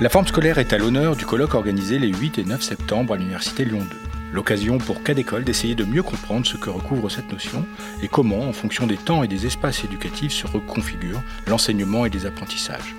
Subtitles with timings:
[0.00, 3.16] La forme scolaire est à l'honneur du colloque organisé les 8 et 9 septembre à
[3.18, 3.96] l'Université Lyon 2.
[4.32, 7.66] L'occasion pour cas d'école d'essayer de mieux comprendre ce que recouvre cette notion
[8.02, 12.24] et comment, en fonction des temps et des espaces éducatifs, se reconfigure l'enseignement et les
[12.24, 12.94] apprentissages.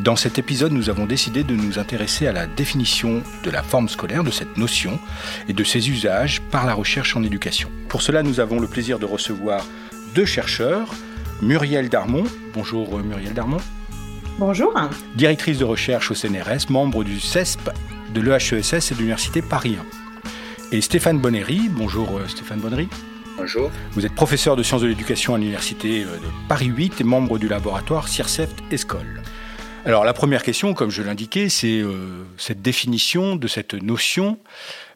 [0.00, 3.88] Dans cet épisode, nous avons décidé de nous intéresser à la définition de la forme
[3.88, 5.00] scolaire, de cette notion
[5.48, 7.70] et de ses usages par la recherche en éducation.
[7.88, 9.64] Pour cela, nous avons le plaisir de recevoir
[10.14, 10.92] deux chercheurs,
[11.40, 12.24] Muriel Darmon.
[12.52, 13.56] Bonjour euh, Muriel Darmon.
[14.44, 14.74] Bonjour.
[15.14, 17.70] Directrice de recherche au CNRS, membre du CESP
[18.12, 19.76] de l'EHESS et de l'Université Paris
[20.72, 20.76] 1.
[20.76, 21.68] Et Stéphane Bonnery.
[21.70, 22.88] Bonjour euh, Stéphane Bonnery.
[23.36, 23.70] Bonjour.
[23.92, 27.38] Vous êtes professeur de sciences de l'éducation à l'Université euh, de Paris 8 et membre
[27.38, 29.22] du laboratoire CIRCEFT ESCOL.
[29.84, 34.40] Alors la première question, comme je l'indiquais, c'est euh, cette définition de cette notion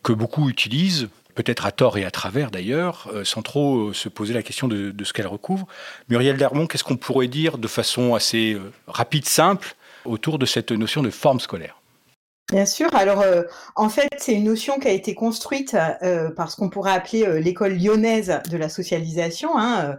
[0.03, 4.43] que beaucoup utilisent, peut-être à tort et à travers d'ailleurs, sans trop se poser la
[4.43, 5.67] question de, ce qu'elle recouvre.
[6.09, 8.57] Muriel Dermont, qu'est-ce qu'on pourrait dire de façon assez
[8.89, 11.77] rapide, simple, autour de cette notion de forme scolaire?
[12.51, 12.95] Bien sûr.
[12.95, 13.43] Alors, euh,
[13.75, 17.27] en fait, c'est une notion qui a été construite euh, par ce qu'on pourrait appeler
[17.27, 19.59] euh, l'école lyonnaise de la socialisation.
[19.59, 19.97] Hein,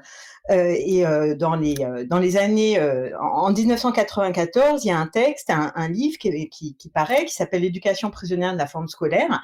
[0.49, 1.03] et
[1.35, 2.80] dans les années
[3.19, 7.63] en 1994, il y a un texte, un, livre qui, qui, qui paraît, qui s'appelle
[7.63, 9.41] L'éducation prisonnière de la forme scolaire,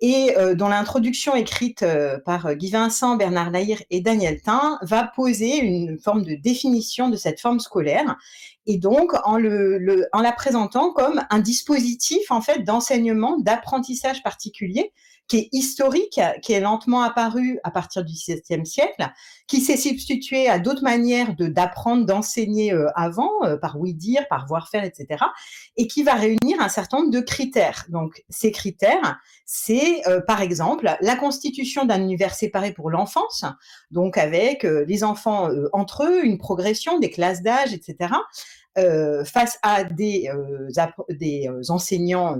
[0.00, 1.84] et dont l'introduction écrite
[2.24, 7.16] par Guy Vincent, Bernard Lahire et Daniel Tain va poser une forme de définition de
[7.16, 8.16] cette forme scolaire.
[8.66, 14.92] Et donc en, en la présentant comme un dispositif en fait d'enseignement, d'apprentissage particulier
[15.30, 19.08] qui est historique, qui est lentement apparu à partir du XVIIe siècle,
[19.46, 24.26] qui s'est substitué à d'autres manières de d'apprendre, d'enseigner euh, avant, euh, par oui dire,
[24.28, 25.24] par voir faire, etc.,
[25.76, 27.86] et qui va réunir un certain nombre de critères.
[27.90, 33.44] Donc ces critères, c'est euh, par exemple la constitution d'un univers séparé pour l'enfance,
[33.92, 38.14] donc avec les enfants entre eux, une progression des classes d'âge, etc.
[38.78, 40.68] Euh, face à des, euh,
[41.08, 42.38] des euh, enseignants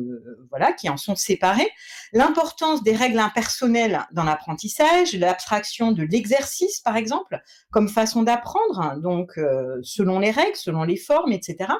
[0.48, 1.68] voilà, qui en sont séparés,
[2.12, 7.40] l'importance des règles impersonnelles dans l'apprentissage, l'abstraction de l'exercice, par exemple,
[7.72, 9.40] comme façon d'apprendre, donc
[9.82, 11.72] selon les règles, selon les formes, etc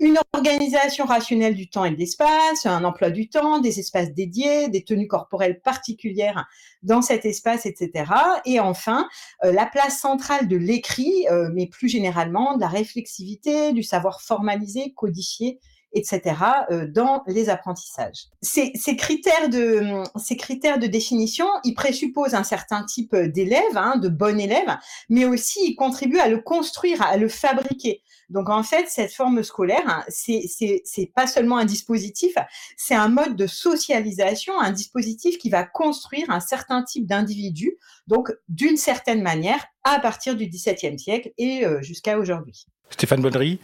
[0.00, 4.68] une organisation rationnelle du temps et de l'espace, un emploi du temps, des espaces dédiés,
[4.68, 6.48] des tenues corporelles particulières
[6.82, 8.10] dans cet espace, etc.
[8.46, 9.06] Et enfin,
[9.44, 14.22] euh, la place centrale de l'écrit, euh, mais plus généralement de la réflexivité, du savoir
[14.22, 15.60] formalisé, codifié,
[15.92, 16.36] etc.,
[16.70, 18.26] euh, dans les apprentissages.
[18.42, 24.08] Ces, critères de, ces critères de définition, ils présupposent un certain type d'élève, hein, de
[24.08, 24.76] bon élève,
[25.08, 28.02] mais aussi ils contribuent à le construire, à le fabriquer.
[28.30, 30.42] Donc en fait, cette forme scolaire, hein, c'est
[30.84, 32.34] c'est pas seulement un dispositif,
[32.76, 38.32] c'est un mode de socialisation, un dispositif qui va construire un certain type d'individu, donc
[38.48, 42.66] d'une certaine manière, à partir du XVIIe siècle et euh, jusqu'à aujourd'hui.
[42.90, 43.58] Stéphane Bonnery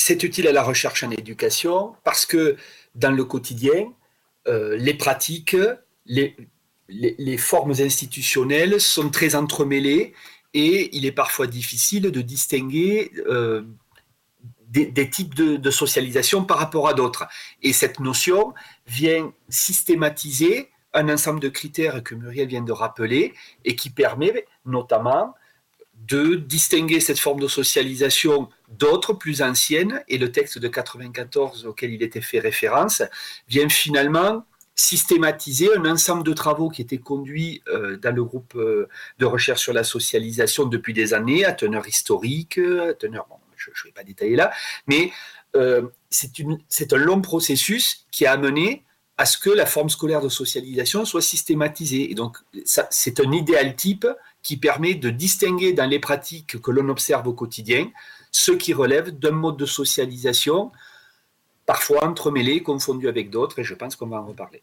[0.00, 2.56] C'est utile à la recherche en éducation parce que
[2.94, 3.92] dans le quotidien,
[4.46, 5.56] euh, les pratiques,
[6.06, 10.14] les, formes institutionnelles sont très entremêlées
[10.54, 13.62] et il est parfois difficile de distinguer euh,
[14.68, 17.26] des, types de, socialisation par rapport à d'autres.
[17.62, 18.54] Et cette notion
[18.86, 23.34] vient systématiser un ensemble de critères que Muriel vient de rappeler
[23.64, 25.34] et qui permet notamment
[25.94, 31.92] de distinguer cette forme de socialisation d'autres plus anciennes, et le texte de 94 auquel
[31.92, 33.02] il était fait référence
[33.48, 38.88] vient finalement systématiser un ensemble de travaux qui étaient conduits euh, dans le groupe euh,
[39.18, 43.88] de recherche sur la socialisation depuis des années, à teneur historique, à teneur, je ne
[43.88, 44.52] vais pas détailler là,
[44.86, 45.10] mais
[45.56, 48.84] euh, c'est un long processus qui a amené
[49.16, 52.08] à ce que la forme scolaire de socialisation soit systématisée.
[52.12, 54.06] Et donc, c'est un idéal type
[54.44, 57.90] qui permet de distinguer dans les pratiques que l'on observe au quotidien
[58.38, 60.70] ce qui relève d'un mode de socialisation
[61.66, 64.62] parfois entremêlés, confondus avec d'autres, et je pense qu'on va en reparler.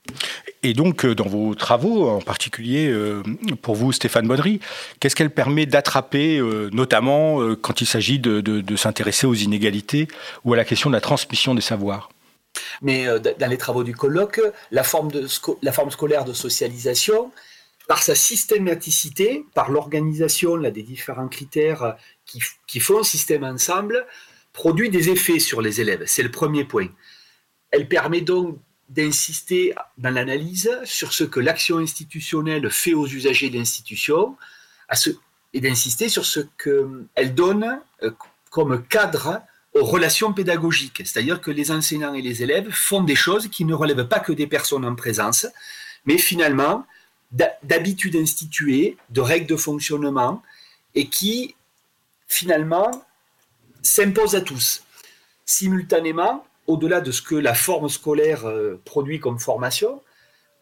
[0.64, 3.22] Et donc, euh, dans vos travaux, en particulier euh,
[3.62, 4.60] pour vous, Stéphane Bonnery,
[5.00, 10.08] qu'est-ce qu'elle permet d'attraper, euh, notamment quand il s'agit de, s'intéresser aux inégalités
[10.46, 12.10] ou à la question de la transmission des savoirs?
[12.82, 13.06] Mais
[13.40, 14.42] dans les travaux du colloque,
[14.72, 15.28] la forme, de,
[15.62, 17.32] la forme scolaire de socialisation,
[17.88, 24.06] par sa systématicité, par l'organisation des différents critères qui, qui font système ensemble,
[24.54, 26.04] produit des effets sur les élèves.
[26.06, 26.88] C'est le premier point.
[27.72, 28.58] Elle permet donc
[28.90, 34.38] d'insister dans l'analyse sur ce que l'action institutionnelle fait aux usagers de l'institution
[35.54, 38.12] et d'insister sur ce qu'elle donne euh,
[38.50, 39.42] comme cadre
[39.74, 41.02] aux relations pédagogiques.
[41.06, 44.32] C'est-à-dire que les enseignants et les élèves font des choses qui ne relèvent pas que
[44.32, 45.48] des personnes en présence,
[46.06, 46.86] mais finalement
[47.64, 50.42] d'habitudes instituées, de règles de fonctionnement,
[50.94, 51.56] et qui
[52.28, 53.06] finalement
[53.82, 54.84] s'impose à tous.
[55.46, 60.02] Simultanément, au-delà de ce que la forme scolaire euh, produit comme formation,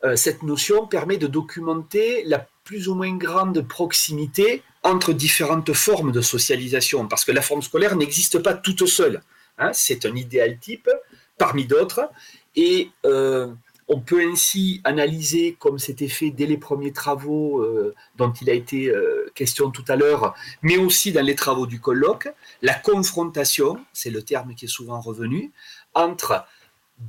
[0.04, 6.12] euh, cette notion permet de documenter la plus ou moins grande proximité entre différentes formes
[6.12, 9.22] de socialisation, parce que la forme scolaire n'existe pas toute seule.
[9.60, 9.72] Hein.
[9.72, 10.90] c'est un idéal type
[11.38, 12.10] parmi d'autres,
[12.56, 13.48] et euh,
[13.88, 18.54] on peut ainsi analyser, comme c'était fait dès les premiers travaux euh, dont il a
[18.54, 18.94] été
[19.36, 22.30] question tout à l'heure, mais aussi dans les travaux du colloque,
[22.62, 25.52] la confrontation, c'est le terme qui est souvent revenu,
[25.94, 26.46] entre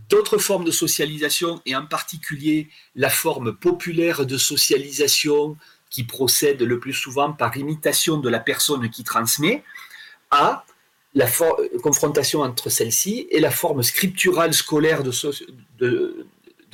[0.08, 5.56] d'autres formes de socialisation, et en particulier la forme populaire de socialisation
[5.90, 9.62] qui procède le plus souvent par imitation de la personne qui transmet,
[10.30, 10.64] à
[11.14, 11.28] la
[11.82, 15.12] confrontation entre celle-ci et la forme scripturale scolaire de,
[15.78, 16.26] de,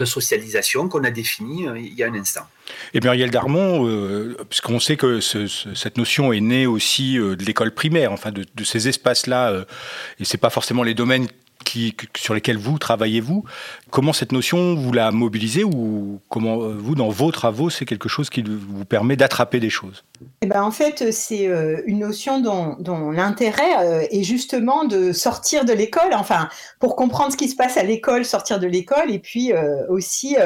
[0.05, 2.47] socialisation qu'on a définie euh, il y a un instant.
[2.95, 7.73] Et Muriel Darmon, euh, puisqu'on sait que cette notion est née aussi euh, de l'école
[7.73, 9.53] primaire, enfin de, ces espaces-là,
[10.19, 11.27] et et c'est pas forcément les domaines
[12.17, 13.45] sur lesquels vous travaillez-vous.
[13.91, 18.09] Comment cette notion, vous la mobilisez ou comment euh, vous, dans vos travaux, c'est quelque
[18.09, 20.05] chose qui vous permet d'attraper des choses?
[20.43, 25.65] Eh ben, En fait, c'est euh, une notion dont, l'intérêt euh, est justement de sortir
[25.65, 26.49] de l'école, enfin,
[26.79, 29.53] pour comprendre ce qui se passe à l'école, sortir de l'école, et puis
[29.89, 30.37] aussi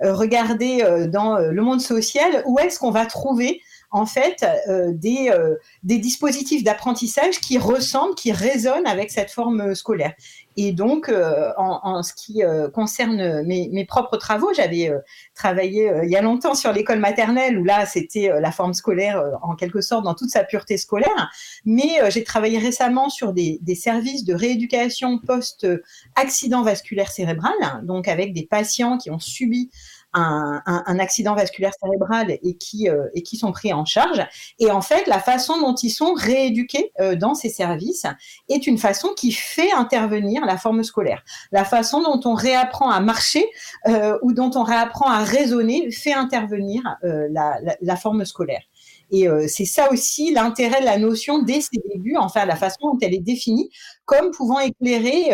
[0.00, 3.60] regarder dans le monde social où est-ce qu'on va trouver
[3.90, 9.74] en fait euh, des, euh, des dispositifs d'apprentissage qui ressemblent, qui résonnent avec cette forme
[9.74, 10.14] scolaire.
[10.58, 12.42] Et donc, euh, en, ce qui
[12.72, 14.90] concerne mes, propres travaux, j'avais
[15.34, 19.54] travaillé il y a longtemps sur l'école maternelle, où là, c'était la forme scolaire en
[19.54, 21.30] quelque sorte dans toute sa pureté scolaire.
[21.66, 27.52] Mais j'ai travaillé récemment sur des, des services de rééducation post-accident vasculaire cérébral,
[27.82, 29.70] donc avec des patients qui ont subi
[30.16, 34.26] un, accident vasculaire cérébral et qui, euh, et qui sont pris en charge.
[34.58, 38.06] Et en fait, la façon dont ils sont rééduqués euh, dans ces services
[38.48, 41.22] est une façon qui fait intervenir la forme scolaire.
[41.52, 43.44] La façon dont on réapprend à marcher
[43.88, 48.62] euh, ou dont on réapprend à raisonner fait intervenir la, forme scolaire.
[49.10, 52.98] Et c'est ça aussi l'intérêt de la notion dès ses débuts, enfin la façon dont
[53.00, 53.70] elle est définie
[54.04, 55.30] comme pouvant éclairer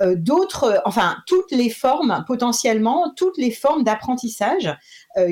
[0.00, 4.74] d'autres, enfin toutes les formes potentiellement, toutes les formes d'apprentissage euh,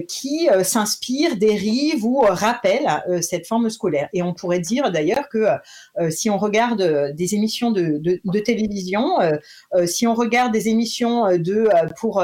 [0.08, 4.08] qui euh, s'inspirent, dérivent ou rappellent cette forme scolaire.
[4.12, 5.46] Et on pourrait dire d'ailleurs que
[6.10, 9.18] si on regarde des émissions de, de, télévision,
[9.86, 11.68] si on regarde des émissions de
[11.98, 12.22] pour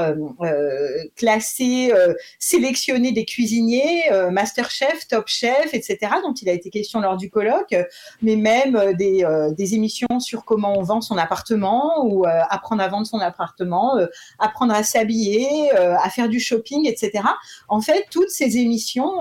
[1.17, 1.93] classer,
[2.39, 7.75] sélectionner des cuisiniers, Masterchef, Top Chef, etc., dont il a été question lors du colloque,
[8.23, 9.25] mais même des,
[9.57, 13.97] des émissions sur comment on vend son appartement ou euh, apprendre à vendre son appartement,
[13.97, 14.07] euh,
[14.39, 17.25] apprendre à s'habiller, euh, à faire du shopping, etc.
[17.69, 19.21] En fait, toutes ces émissions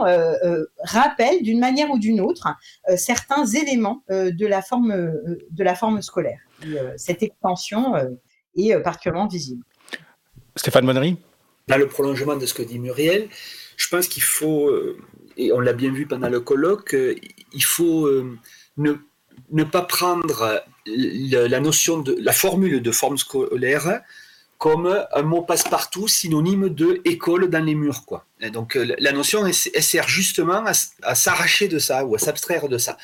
[0.79, 2.47] rappellent d'une manière ou d'une autre
[2.95, 5.13] certains éléments de la forme
[5.51, 6.39] de la forme scolaire.
[6.97, 7.93] cette extension
[8.55, 9.63] est particulièrement visible.
[10.55, 11.17] Stéphane Monnery
[11.67, 13.29] Dans le prolongement de ce que dit Muriel,
[13.75, 14.71] je pense qu'il faut,
[15.37, 16.95] et on l'a bien vu pendant le colloque,
[17.53, 18.09] il faut
[18.77, 18.93] ne,
[19.51, 24.01] ne pas prendre la notion de la formule de forme scolaire
[24.57, 28.25] comme un mot passe-partout synonyme de école dans les murs quoi.
[28.51, 30.63] donc euh, la notion sert justement
[31.03, 32.97] à, s'arracher de ça ou à s'abstraire de ça.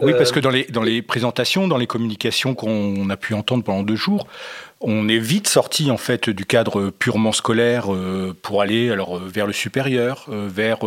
[0.00, 3.34] Oui, parce euh, que dans les, dans les présentations, dans les communications qu'on a pu
[3.34, 4.26] entendre pendant deux jours,
[4.82, 9.22] on est vite sorti en fait du cadre purement scolaire euh, pour aller alors euh,
[9.26, 10.78] vers le supérieur, euh, vers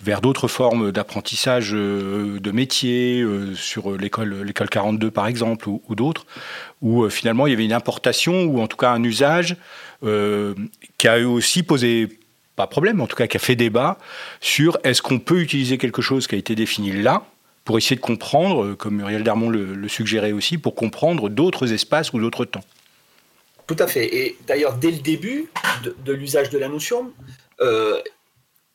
[0.00, 3.24] vers d'autres formes d'apprentissage de métier
[3.54, 6.26] sur l'école l'école 42 par exemple ou, d'autres
[6.80, 9.56] où finalement il y avait une importation ou en tout cas un usage
[10.02, 12.08] qui a aussi posé
[12.56, 13.98] pas problème, en tout cas qui a fait débat
[14.40, 17.24] sur est-ce qu'on peut utiliser quelque chose qui a été défini là
[17.68, 22.18] pour essayer de comprendre, comme Muriel Darmon le, suggérait aussi, pour comprendre d'autres espaces ou
[22.18, 22.64] d'autres temps.
[23.66, 24.06] Tout à fait.
[24.06, 25.50] Et d'ailleurs, dès le début
[25.82, 27.12] de, l'usage de la notion,
[27.60, 28.00] euh,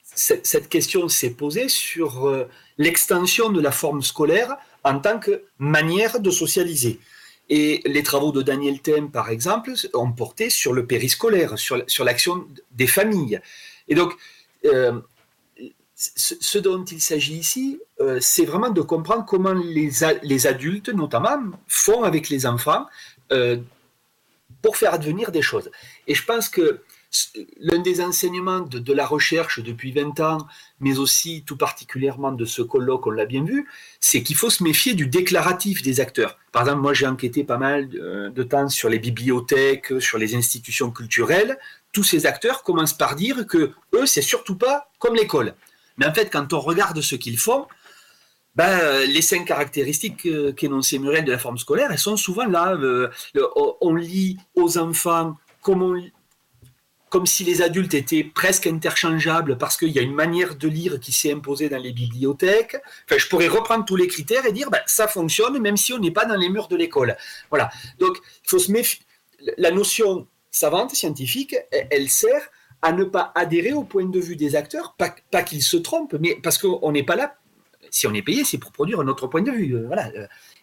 [0.03, 2.47] cette, question s'est posée sur euh,
[2.77, 6.99] l'extension de la forme scolaire en tant que manière de socialiser.
[7.49, 12.03] Et les travaux de Daniel Thème, par exemple, ont porté sur le périscolaire, sur, sur
[12.03, 13.41] l'action des familles.
[13.87, 14.13] Et donc,
[14.65, 15.01] euh,
[16.15, 17.79] ce dont il s'agit ici,
[18.19, 22.85] c'est vraiment de comprendre comment les, adultes, notamment, font avec les enfants
[24.61, 25.69] pour faire advenir des choses.
[26.07, 26.81] Et je pense que
[27.59, 30.47] l'un des enseignements de, la recherche depuis 20 ans,
[30.79, 33.69] mais aussi tout particulièrement de ce colloque, on l'a bien vu,
[33.99, 36.37] c'est qu'il faut se méfier du déclaratif des acteurs.
[36.51, 40.91] Par exemple, moi j'ai enquêté pas mal de, temps sur les bibliothèques, sur les institutions
[40.91, 41.57] culturelles.
[41.91, 45.53] Tous ces acteurs commencent par dire que eux, c'est surtout pas comme l'école.
[45.97, 47.67] Mais en fait, quand on regarde ce qu'ils font,
[48.55, 52.77] ben, les cinq caractéristiques qu'énonçait Muriel de la forme scolaire, elles sont souvent là.
[53.81, 55.99] on lit aux enfants comme on,
[57.13, 60.99] comme si les adultes étaient presque interchangeables parce qu'il y a une manière de lire
[60.99, 62.75] qui s'est imposée dans les bibliothèques.
[63.05, 65.99] Enfin, je pourrais reprendre tous les critères et dire ben, ça fonctionne même si on
[65.99, 67.15] n'est pas dans les murs de l'école.
[67.51, 67.69] Voilà.
[67.99, 68.99] Donc, il faut se méfier.
[69.57, 71.55] La notion savante, scientifique,
[71.91, 72.49] elle sert
[72.83, 76.37] à ne pas adhérer au point de vue des acteurs, pas, qu'ils se trompent, mais
[76.43, 77.37] parce qu'on n'est pas là.
[77.89, 79.75] Si on est payé, c'est pour produire un autre point de vue.
[79.75, 80.11] Euh, voilà.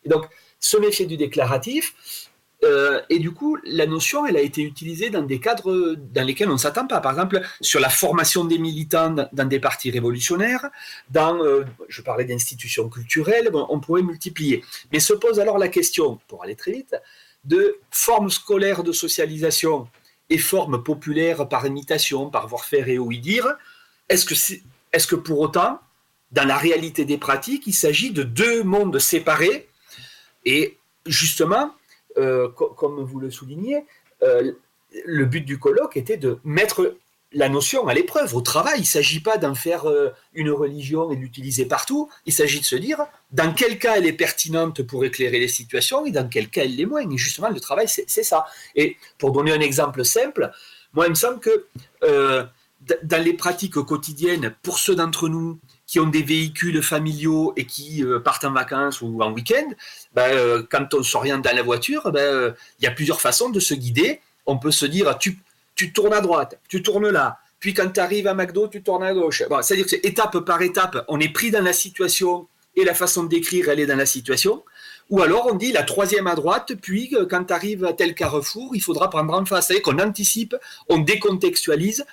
[0.05, 0.27] Donc,
[0.59, 2.29] se méfier du déclaratif,
[2.63, 6.51] euh, et du coup, la notion, elle a été utilisée dans des cadres dans lesquels
[6.51, 7.01] on ne s'attend pas.
[7.01, 10.69] Par exemple, sur la formation des militants dans des partis révolutionnaires,
[11.11, 14.63] dans, euh, je parlais d'institutions culturelles, on pourrait multiplier.
[14.93, 16.97] Mais se pose alors la question, pour aller très vite,
[17.45, 19.89] de formes scolaires de socialisation
[20.31, 23.47] et formes populaires par imitation, par voir faire et ouï dire.
[24.09, 25.81] Est-ce que, est, est-ce que pour autant,
[26.33, 29.69] dans la réalité des pratiques, il s'agit de deux mondes séparés
[30.45, 31.75] et justement,
[32.17, 33.85] euh, comme vous le soulignez,
[34.23, 34.53] euh,
[35.05, 36.97] le but du colloque était de mettre
[37.33, 38.79] la notion à l'épreuve, au travail.
[38.79, 42.11] Il ne s'agit pas d'en faire euh, une religion et l'utiliser partout.
[42.27, 42.99] Il s'agit de se dire
[43.33, 46.77] dans quel cas elle est pertinente pour éclairer les situations et dans quel cas elle
[46.77, 47.09] l'est moins.
[47.09, 48.47] Et justement, le travail, c'est ça.
[48.75, 50.51] Et pour donner un exemple simple,
[50.93, 51.67] moi, il me semble que
[53.03, 58.05] dans les pratiques quotidiennes, pour ceux d'entre nous qui ont des véhicules familiaux et qui
[58.05, 59.69] euh, partent en vacances ou en week-end,
[60.19, 63.75] euh, quand on s'oriente dans la voiture, euh, il y a plusieurs façons de se
[63.75, 64.21] guider.
[64.47, 65.39] On peut se dire, tu,
[65.81, 69.03] tu tournes à droite, tu tournes là, puis quand tu arrives à McDo, tu tournes
[69.03, 69.43] à gauche.
[69.63, 73.71] C'est-à-dire que étape par étape, on est pris dans la situation et la façon d'écrire,
[73.71, 74.63] elle est dans la situation.
[75.09, 78.77] Ou alors on dit la troisième à droite, puis quand tu arrives à tel carrefour,
[78.77, 79.69] il faudra prendre en face.
[79.69, 80.55] C'est-à-dire qu'on anticipe,
[80.91, 82.05] on décontextualise.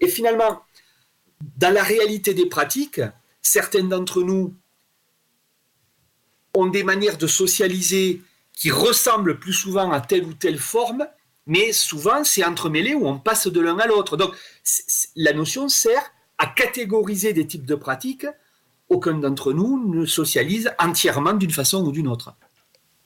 [0.00, 0.60] Et finalement,
[1.56, 3.00] dans la réalité des pratiques,
[3.40, 4.52] certains d'entre nous
[6.52, 8.20] ont des manières de socialiser
[8.52, 11.06] qui ressemblent plus souvent à telle ou telle forme,
[11.46, 14.16] mais souvent c'est entremêlé où on passe de l'un à l'autre.
[14.16, 14.34] Donc
[15.16, 18.26] la notion sert à catégoriser des types de pratiques.
[18.88, 22.34] Aucun d'entre nous ne socialise entièrement d'une façon ou d'une autre.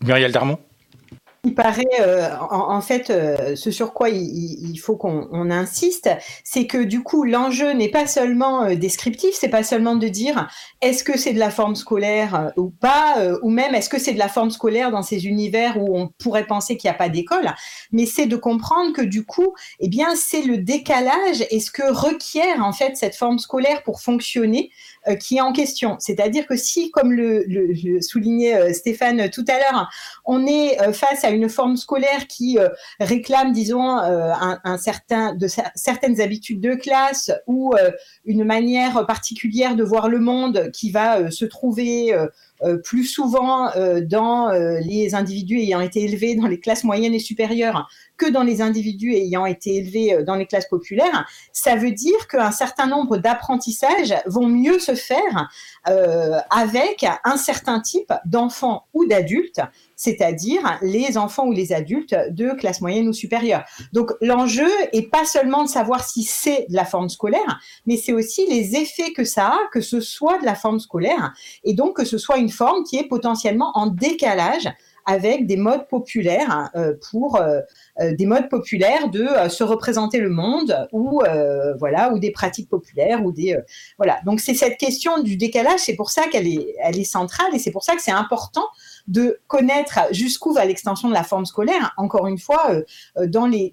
[0.00, 0.59] Muriel Darmon?
[1.49, 6.11] Il paraît, euh, en, fait, euh, ce sur quoi il, faut qu'on insiste,
[6.45, 10.49] c'est que du coup, l'enjeu n'est pas seulement euh, descriptif, c'est pas seulement de dire
[10.83, 14.19] est-ce que c'est de la forme scolaire ou pas, ou même est-ce que c'est de
[14.19, 17.50] la forme scolaire dans ces univers où on pourrait penser qu'il n'y a pas d'école,
[17.93, 21.90] mais c'est de comprendre que du coup, eh bien, c'est le décalage et ce que
[21.90, 24.71] requiert en fait cette forme scolaire pour fonctionner
[25.21, 25.97] qui est en question.
[26.00, 29.88] C'est-à-dire que si, comme le, le soulignait Stéphane tout à l'heure,
[30.26, 32.68] on est face à une forme scolaire qui euh,
[32.99, 34.33] réclame, disons, euh,
[35.35, 37.90] de certaines habitudes de classe ou euh,
[38.25, 42.14] une manière particulière de voir le monde qui va se trouver
[42.85, 43.71] plus souvent
[44.02, 48.60] dans les individus ayant été élevés dans les classes moyennes et supérieures que dans les
[48.60, 54.14] individus ayant été élevés dans les classes populaires, ça veut dire qu'un certain nombre d'apprentissages
[54.26, 55.48] vont mieux se faire
[55.84, 59.60] avec un certain type d'enfants ou d'adultes
[59.98, 63.64] c'est-à-dire les enfants ou les adultes de classe moyenne ou supérieure.
[63.92, 68.12] Donc l'enjeu est pas seulement de savoir si c'est de la forme scolaire, mais c'est
[68.12, 71.34] aussi les effets que ça a, que ce soit de la forme scolaire,
[71.64, 74.68] et donc que ce soit une forme qui est potentiellement en décalage
[75.08, 77.60] avec des modes populaires euh, pour euh,
[77.98, 81.22] euh, des modes populaires de se représenter le monde ou
[81.78, 83.56] voilà ou des pratiques populaires ou des
[83.96, 84.18] voilà.
[84.26, 87.58] Donc c'est cette question du décalage c'est pour ça qu'elle est elle est centrale et
[87.58, 88.66] c'est pour ça que c'est important
[89.08, 91.94] de connaître jusqu'où va l'extension de la forme scolaire.
[91.96, 92.82] Encore une fois, euh,
[93.16, 93.72] euh, dans les,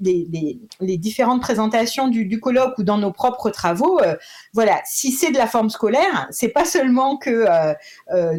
[0.98, 4.16] différentes présentations du, colloque ou dans nos propres travaux, euh,
[4.54, 7.46] voilà, si c'est de la forme scolaire, c'est pas seulement que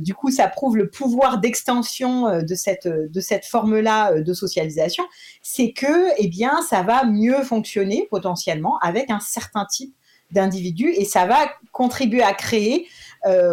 [0.01, 5.05] du coup ça prouve le pouvoir d'extension de cette de cette forme-là de socialisation,
[5.43, 9.95] c'est que eh bien ça va mieux fonctionner potentiellement avec un certain type
[10.31, 11.39] d'individus et ça va
[11.73, 12.89] contribuer à créer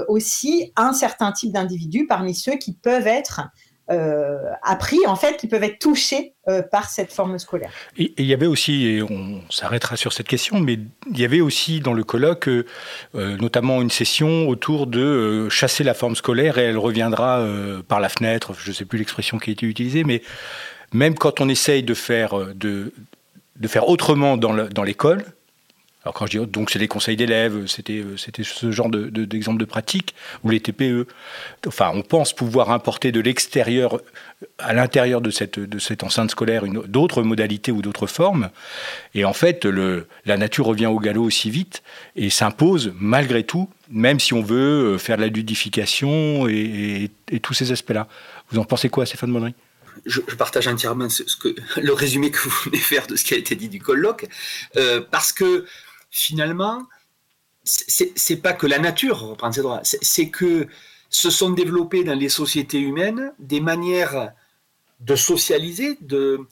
[0.08, 3.41] aussi un certain type d'individus parmi ceux qui peuvent être
[3.91, 7.70] euh, appris, en fait, qui peuvent être touchés euh, par cette forme scolaire.
[7.98, 10.79] Et il y avait aussi, et on s'arrêtera sur cette question, mais
[11.12, 12.50] il y avait aussi dans le colloque
[13.13, 17.46] notamment une session autour de chasser la forme scolaire et elle reviendra
[17.89, 20.22] par la fenêtre, je ne sais plus l'expression qui a été utilisée, mais
[20.93, 22.93] même quand on essaye de faire, de,
[23.60, 25.25] de faire autrement dans l'école,
[26.03, 29.07] Alors quand je dis donc c'est des conseils d'élèves, c'était euh, c'était ce genre de,
[29.07, 31.07] d'exemple de, pratique ou les TPE.
[31.65, 34.01] Enfin, on pense pouvoir importer de l'extérieur
[34.60, 38.50] à l'intérieur de cette de cette enceinte scolaire d'autres modalités ou d'autres formes.
[39.13, 41.83] Et en fait, le, la nature revient au galop aussi vite
[42.17, 47.53] et s'impose malgré tout, même si on veut euh, faire de la ludification et, tous
[47.53, 48.07] ces aspects-là.
[48.51, 49.55] Vous en pensez quoi, Stéphane Monnery?
[50.05, 53.38] Je, partage entièrement ce, que, le résumé que vous venez faire de ce qui a
[53.38, 54.27] été dit du colloque,
[54.75, 55.65] euh, parce que
[56.13, 56.84] finalement,
[57.63, 60.67] c'est pas que la nature reprend ses droits, c'est que
[61.10, 64.32] se sont développées dans les sociétés humaines des manières
[65.00, 66.48] de socialiser, de,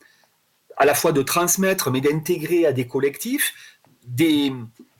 [0.77, 3.53] à la fois de transmettre, mais d'intégrer à des collectifs
[4.03, 4.51] des,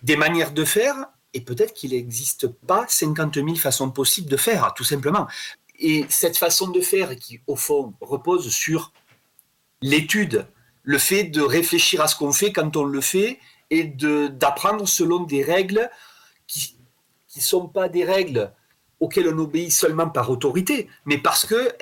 [0.04, 4.74] des manières de faire, et peut-être qu'il n'existe pas 50 000 façons possibles de faire,
[4.76, 5.28] tout simplement.
[5.80, 8.94] Et cette façon de faire, qui au fond repose sur
[9.82, 10.46] l'étude,
[10.84, 13.40] le fait de réfléchir à ce qu'on fait quand on le fait,
[13.72, 15.90] et d'apprendre selon des règles
[16.46, 16.76] qui
[17.38, 18.52] ne sont pas des règles
[19.00, 21.74] auxquelles on obéit seulement par autorité, mais parce qu'elles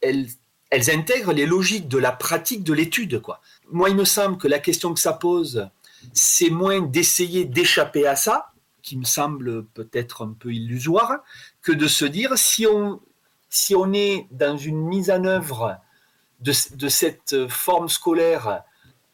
[0.00, 0.26] elles,
[0.70, 3.20] elles intègrent les logiques de la pratique de l'étude.
[3.20, 3.40] Quoi.
[3.70, 5.68] Moi, il me semble que la question que ça pose,
[6.12, 11.18] c'est moins d'essayer d'échapper à ça, qui me semble peut-être un peu illusoire,
[11.62, 13.00] que de se dire si on,
[13.50, 15.76] si on est dans une mise en œuvre
[16.40, 18.64] de, de cette forme scolaire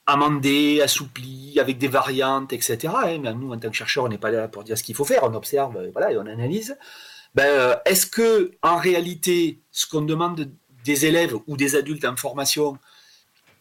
[0.06, 2.92] amendé, assoupli, avec des variantes, etc.
[3.04, 5.04] Hein, nous, en tant que chercheurs, on n'est pas là pour dire ce qu'il faut
[5.04, 6.76] faire, on observe euh, voilà, et on analyse.
[7.34, 10.50] Ben, euh, Est-ce que, en réalité, ce qu'on demande
[10.84, 12.78] des élèves ou des adultes en formation,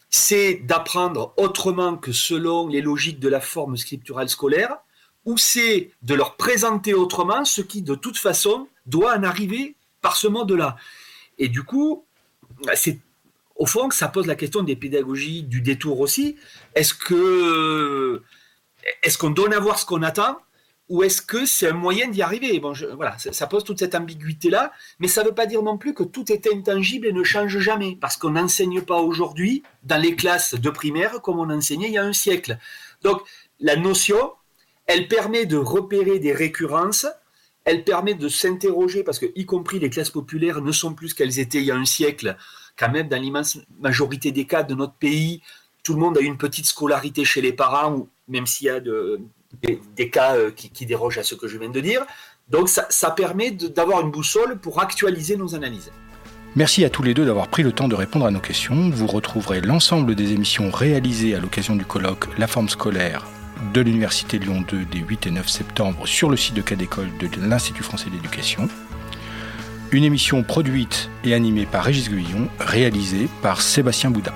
[0.08, 4.78] c'est d'apprendre autrement que selon les logiques de la forme scripturale scolaire,
[5.24, 10.16] ou c'est de leur présenter autrement ce qui, de toute façon, doit en arriver par
[10.16, 10.76] ce mode-là?
[11.38, 12.06] Et du coup,
[12.74, 13.00] c'est
[13.56, 16.36] au fond, ça pose la question des pédagogies du détour aussi.
[16.74, 16.94] Est-ce
[19.18, 20.38] qu'on donne à voir ce qu'on attend
[20.88, 22.60] ou est-ce que c'est un moyen d'y arriver?
[22.60, 24.70] Bon, voilà, ça, pose toute cette ambiguïté-là,
[25.00, 27.58] mais ça ne veut pas dire non plus que tout est intangible et ne change
[27.58, 31.94] jamais, parce qu'on n'enseigne pas aujourd'hui dans les classes de primaire comme on enseignait il
[31.94, 32.58] y a un siècle.
[33.02, 33.22] Donc,
[33.58, 34.32] la notion,
[34.86, 37.06] elle permet de repérer des récurrences,
[37.64, 41.14] elle permet de s'interroger, parce que, y compris les classes populaires ne sont plus ce
[41.16, 42.36] qu'elles étaient il y a un siècle,
[42.76, 45.42] quand même, dans l'immense majorité des cas de notre pays,
[45.82, 50.10] tout le monde a une petite scolarité chez les parents, même s'il y a des,
[50.10, 52.04] cas euh, qui, dérogent à ce que je viens de dire.
[52.48, 55.90] Donc ça, permet d'avoir une boussole pour actualiser nos analyses.
[56.54, 58.90] Merci à tous les deux d'avoir pris le temps de répondre à nos questions.
[58.90, 63.26] Vous retrouverez l'ensemble des émissions réalisées à l'occasion du colloque La forme scolaire
[63.72, 67.08] de l'Université Lyon 2 des 8 et 9 septembre sur le site de cas d'école
[67.18, 68.68] de l'Institut français d'éducation.
[69.92, 74.32] Une émission produite et animée par Régis Guillon, réalisée par Sébastien Boudin.